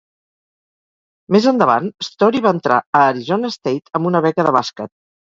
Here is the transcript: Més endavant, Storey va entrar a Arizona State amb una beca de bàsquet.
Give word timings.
Més 1.35 1.43
endavant, 1.51 1.89
Storey 2.07 2.41
va 2.45 2.53
entrar 2.57 2.77
a 2.99 3.01
Arizona 3.09 3.51
State 3.57 3.93
amb 4.01 4.09
una 4.13 4.23
beca 4.27 4.47
de 4.49 4.55
bàsquet. 4.57 4.93